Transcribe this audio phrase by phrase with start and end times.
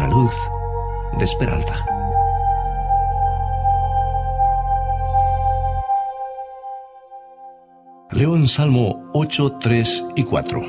[0.00, 0.32] una luz
[1.18, 1.84] de esperanza.
[8.10, 10.62] Leo en Salmo 8, 3 y 4.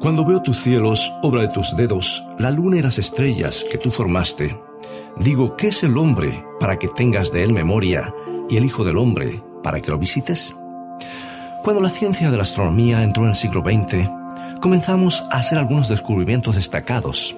[0.00, 3.90] Cuando veo tus cielos, obra de tus dedos, la luna y las estrellas que tú
[3.90, 4.60] formaste,
[5.18, 8.14] digo, ¿qué es el hombre para que tengas de él memoria
[8.48, 10.54] y el Hijo del Hombre para que lo visites?
[11.64, 14.08] Cuando la ciencia de la astronomía entró en el siglo XX,
[14.60, 17.34] comenzamos a hacer algunos descubrimientos destacados,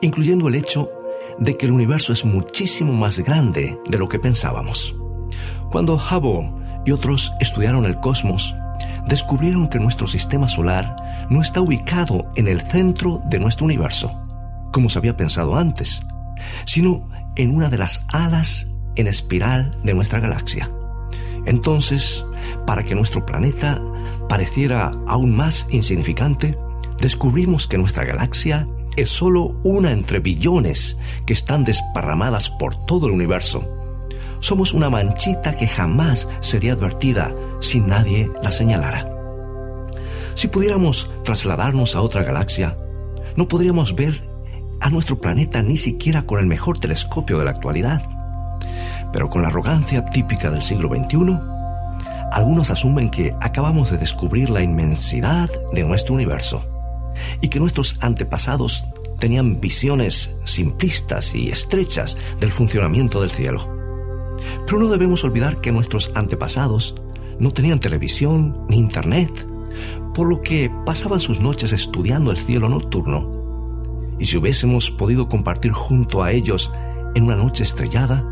[0.00, 0.90] incluyendo el hecho
[1.38, 4.94] de que el universo es muchísimo más grande de lo que pensábamos.
[5.70, 6.52] Cuando Hubble
[6.84, 8.54] y otros estudiaron el cosmos,
[9.06, 10.96] descubrieron que nuestro sistema solar
[11.30, 14.12] no está ubicado en el centro de nuestro universo,
[14.72, 16.02] como se había pensado antes,
[16.64, 20.70] sino en una de las alas en espiral de nuestra galaxia.
[21.46, 22.24] Entonces,
[22.66, 23.80] para que nuestro planeta
[24.28, 26.56] pareciera aún más insignificante,
[27.00, 33.12] descubrimos que nuestra galaxia es solo una entre billones que están desparramadas por todo el
[33.12, 33.64] universo
[34.42, 39.08] somos una manchita que jamás sería advertida si nadie la señalara.
[40.34, 42.76] Si pudiéramos trasladarnos a otra galaxia,
[43.36, 44.20] no podríamos ver
[44.80, 48.02] a nuestro planeta ni siquiera con el mejor telescopio de la actualidad.
[49.12, 51.38] Pero con la arrogancia típica del siglo XXI,
[52.32, 56.71] algunos asumen que acabamos de descubrir la inmensidad de nuestro universo
[57.42, 58.86] y que nuestros antepasados
[59.18, 63.68] tenían visiones simplistas y estrechas del funcionamiento del cielo.
[64.66, 66.96] Pero no debemos olvidar que nuestros antepasados
[67.38, 69.46] no tenían televisión ni internet,
[70.14, 73.30] por lo que pasaban sus noches estudiando el cielo nocturno.
[74.18, 76.72] Y si hubiésemos podido compartir junto a ellos
[77.14, 78.28] en una noche estrellada,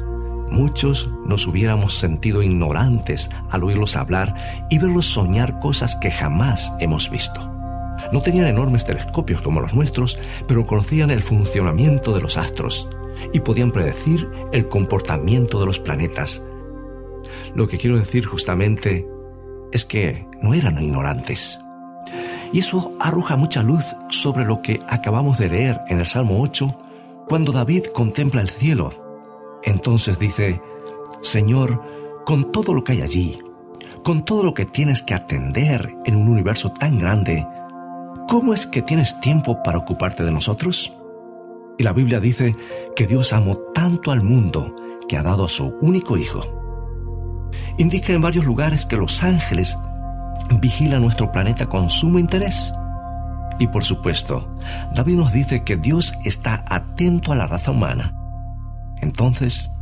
[0.50, 7.10] muchos nos hubiéramos sentido ignorantes al oírlos hablar y verlos soñar cosas que jamás hemos
[7.10, 7.49] visto.
[8.12, 12.88] No tenían enormes telescopios como los nuestros, pero conocían el funcionamiento de los astros
[13.32, 16.42] y podían predecir el comportamiento de los planetas.
[17.54, 19.06] Lo que quiero decir justamente
[19.72, 21.60] es que no eran ignorantes.
[22.52, 26.76] Y eso arroja mucha luz sobre lo que acabamos de leer en el Salmo 8,
[27.28, 28.92] cuando David contempla el cielo.
[29.62, 30.60] Entonces dice,
[31.22, 31.80] Señor,
[32.24, 33.38] con todo lo que hay allí,
[34.02, 37.46] con todo lo que tienes que atender en un universo tan grande,
[38.30, 40.92] ¿cómo es que tienes tiempo para ocuparte de nosotros?
[41.78, 42.54] Y la Biblia dice
[42.94, 44.76] que Dios amó tanto al mundo
[45.08, 46.40] que ha dado a su único Hijo.
[47.76, 49.76] Indica en varios lugares que los ángeles
[50.60, 52.72] vigilan nuestro planeta con sumo interés.
[53.58, 54.48] Y por supuesto,
[54.94, 58.14] David nos dice que Dios está atento a la raza humana.
[59.00, 59.72] Entonces,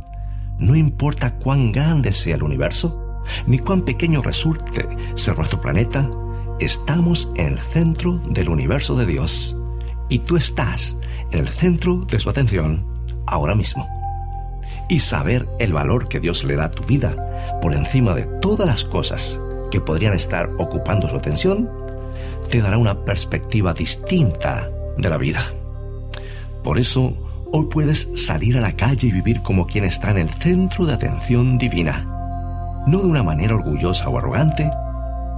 [0.57, 6.09] no importa cuán grande sea el universo, ni cuán pequeño resulte ser nuestro planeta,
[6.59, 9.57] estamos en el centro del universo de Dios.
[10.09, 10.99] Y tú estás
[11.31, 12.85] en el centro de su atención
[13.27, 13.87] ahora mismo.
[14.89, 18.67] Y saber el valor que Dios le da a tu vida por encima de todas
[18.67, 19.39] las cosas
[19.71, 21.69] que podrían estar ocupando su atención,
[22.49, 25.45] te dará una perspectiva distinta de la vida.
[26.63, 27.13] Por eso,
[27.51, 30.93] hoy puedes salir a la calle y vivir como quien está en el centro de
[30.93, 32.05] atención divina,
[32.87, 34.69] no de una manera orgullosa o arrogante,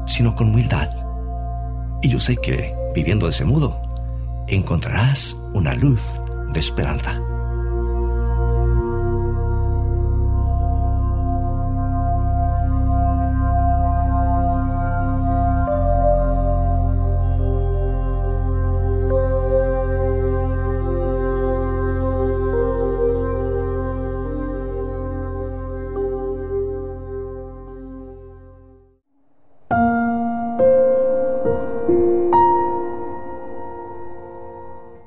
[0.08, 0.90] sino con humildad.
[2.02, 3.80] Y yo sé que, viviendo de ese modo,
[4.48, 6.02] encontrarás una luz
[6.54, 7.22] de esperanza.